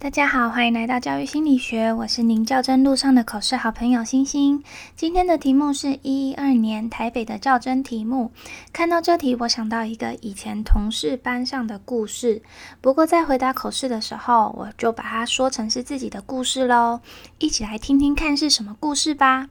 [0.00, 4.62] 大家好，欢迎来到教育心理学，我是您较真路上的口试好朋友星星。
[4.94, 8.30] 今天的题目是一一二年台北的较真题目。
[8.72, 12.42] 看到这题，我想到一个以前同事班上的故事。
[12.80, 17.00] 不过在回答口试的时候，我就把它说成是自己的故事喽。
[17.40, 19.48] 一起来听听看是什么故事吧。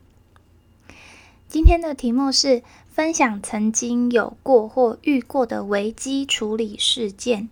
[1.50, 7.50] 今天的题目是分享曾经有过或遇过的危机处理事件。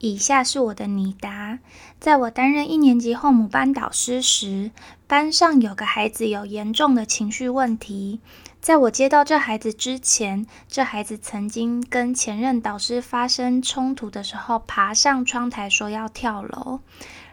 [0.00, 1.58] 以下是我的拟答：
[1.98, 4.70] 在我担任一年级后母班导师时，
[5.06, 8.20] 班上有个孩子有严重的情绪问题。
[8.60, 16.80] 在我接到这孩子之前，这孩子曾经跟前任导师发生冲突的时候，爬上窗台说要跳楼，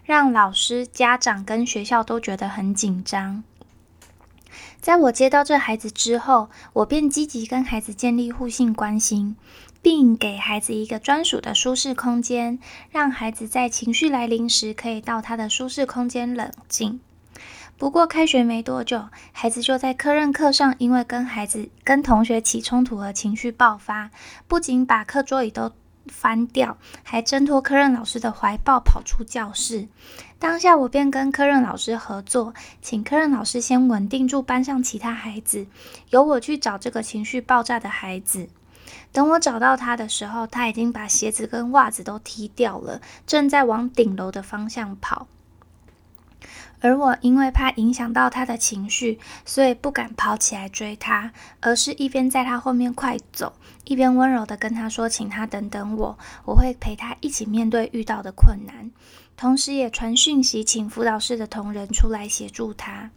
[0.04, 3.44] 让老师、家长跟学校都觉得很紧张。
[4.80, 9.36] 在我接到这孩子之后，我便积极跟孩子建立互信关系。
[9.86, 12.58] 并给孩子一个专属的舒适空间，
[12.90, 17.00] 让孩子在情绪来临时可以到他的舒适空间冷静。
[17.78, 24.10] 不过开学没多久，孩子就在科任课上因为跟孩子跟同学起冲突而情绪爆发，
[24.48, 25.72] 不仅把课桌椅都
[26.08, 29.88] 翻掉，还挣脱科任老师的怀抱跑出教室。
[30.40, 35.68] 当下我便跟科任老师合作，请科任老师先稳定住班上其他孩子，
[36.10, 38.50] 由我去找这个情绪爆炸的孩子。
[39.16, 45.28] 等我找到他的时候，他已经把鞋子跟袜子都踢掉了，正在往顶楼的方向跑。
[46.82, 53.54] 而我因为怕影响到他的情绪，所以不敢跑起来追他，而是一边在他后面快走，
[53.86, 58.92] 一边温柔的跟他说：“请他等等我，我会陪他一起面对遇到的困难。”
[59.38, 63.12] 同时也传讯息，请辅导室的同仁出来协助他。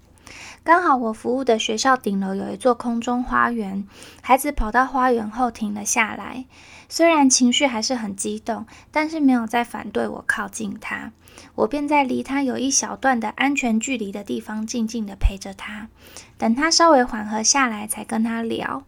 [0.65, 3.87] 刚好我服务的学校顶楼有一座空中花园，
[4.21, 6.45] 孩子跑到花园后停了下来，
[6.89, 11.12] 虽然情绪还是很激动，但是没有再反对我靠近他。
[11.55, 15.89] 我便在离他有一小段的安全距离的地方静静的陪着他，
[16.37, 18.83] 等他稍微缓和下来，才跟他聊。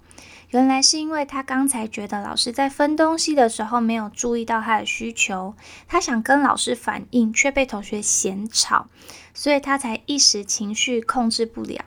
[0.50, 5.54] 原来是因为他刚才觉得老师在分东西的时候没有注意到他的需求，
[5.86, 8.88] 他想跟老师反映，却被同学嫌吵，
[9.32, 11.84] 所以他才一时情绪控制不了。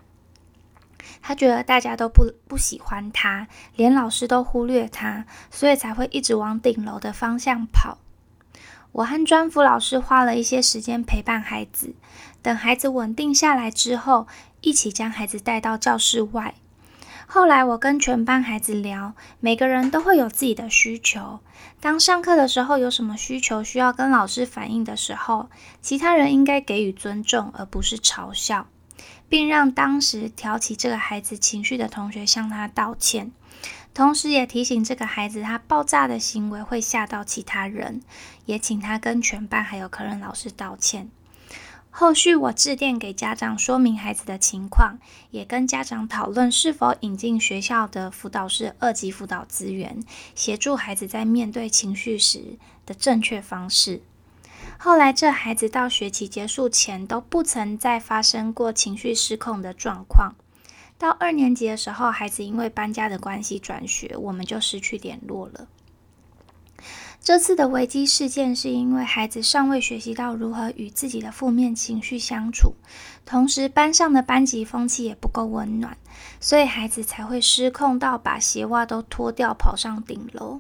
[1.22, 7.98] 他觉得大家都不不喜欢他，连老师都忽略他，所以才会一直往顶楼的方向跑。
[8.92, 11.96] 我和专辅老师花了一些时间陪伴孩子，
[12.42, 14.28] 等孩子稳定下来之后，
[14.62, 16.56] 一起将孩子带到教室外。
[17.34, 21.40] 后来我跟全班孩子聊，每个人都会有自己的需求。
[21.82, 25.50] 当上课的时候有什么需求需要跟老师反映的时候，
[25.82, 28.68] 其他人应该给予尊重，而不是嘲笑，
[29.28, 33.32] 并让当时挑起这个孩子情绪的同学向他道歉，
[33.96, 38.04] 同时也提醒这个孩子他爆炸的行为会吓到其他人，
[38.46, 41.10] 也请他跟全班还有客人老师道歉。
[41.96, 44.98] 后续我致电给家长说明孩子的情况，
[45.30, 50.04] 也跟家长讨论是否引进学校的辅导室二级辅导资源，
[50.34, 54.02] 协助孩子在面对情绪时的正确方式。
[54.80, 60.34] 后来这孩子到学期结束前都不曾再发生过情绪失控的状况。
[60.98, 65.68] 到二年级的时候，孩子因为搬家的关系转学，我们就失去联络了。
[67.24, 72.76] 这次的危机事件是因为孩子尚未学习到如何与自己的负面情绪相处，
[73.26, 75.96] 同时班上的班级风气也不够温暖，
[76.42, 80.60] 所以孩子才会失控到把鞋袜都脱掉跑上顶楼。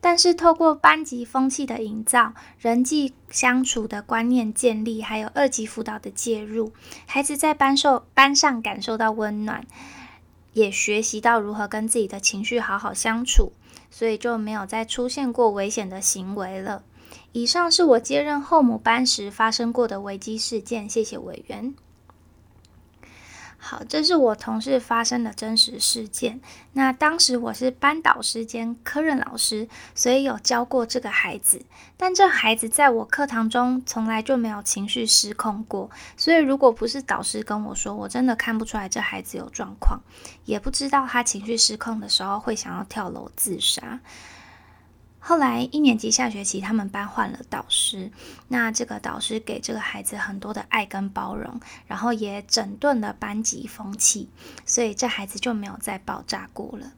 [0.00, 6.72] 但是透过班级风气的营造、人际相处的观念建立，还有二级辅导的介入，
[7.04, 9.66] 孩子在班受班上感受到温暖，
[10.54, 13.52] 也学习到如何跟自己的情绪好好相处。
[13.92, 16.82] 所以就没有再出现过危险的行为了。
[17.32, 20.88] 以上是我接任后母班时发生过的危机事件。
[20.88, 21.74] 谢谢委员。
[23.64, 26.40] 好，这是我同事发生的真实事件。
[26.72, 31.64] 那当时我是班导师兼科任老师，所以有教过这个孩子。
[31.96, 40.00] 但这孩子在我课堂中从来就没有情绪失控过，所以如果不是导师跟我说，我真的看不出来这孩子有状况，
[40.44, 44.00] 也不知道他情绪失控的时候会想要跳楼自杀。
[45.24, 48.10] 后来一年级下学期，他们班换了导师。
[48.48, 54.28] 那这个导师给这个孩子很多的爱跟包容，然后也整顿了班级风气，
[54.66, 56.92] 所以这孩子就没有再爆炸过了。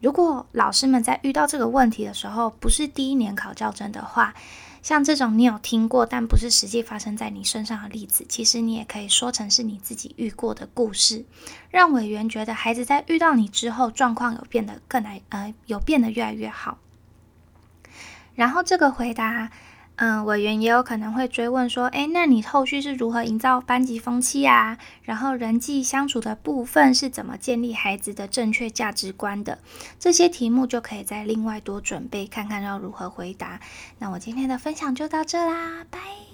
[0.00, 4.34] 如果老师们在遇到这个问题的时候，不是第一年考教真的话，
[4.82, 11.24] 像这种你有听过但不是实际发生在你身上的例子，其实你也可以说成是你自己遇过的故事，
[11.70, 16.78] 让委员觉得孩子在遇到你之后，状况有变得更来呃，有变得越来越好。
[18.40, 19.50] 然后这个回答，
[19.96, 24.78] 嗯，委员也有可能会追问说，诶，那你后续是如何营造班级风气啊？
[25.02, 29.58] 然后人际相处的部分是怎么建立孩子的正确价值观的？
[29.98, 33.60] 这些题目就可以再另外多准备看看要如何回答。
[33.98, 36.29] 那我今天的分享就到这啦，拜。